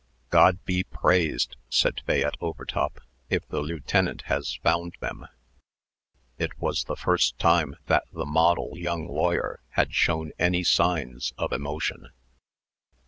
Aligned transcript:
"God 0.31 0.57
be 0.65 0.83
praised," 0.83 1.57
said 1.69 2.01
Fayette 2.07 2.33
Overtop, 2.41 3.01
"if 3.29 3.47
the 3.49 3.59
lieutenant 3.59 4.23
has 4.23 4.55
found 4.63 4.97
them." 4.99 5.27
It 6.39 6.59
was 6.59 6.85
the 6.85 6.95
first 6.95 7.37
time 7.37 7.75
that 7.85 8.05
the 8.11 8.25
model 8.25 8.71
young 8.75 9.07
lawyer 9.07 9.59
had 9.73 9.93
shown 9.93 10.31
any 10.39 10.63
signs 10.63 11.33
of 11.37 11.53
emotion. 11.53 12.09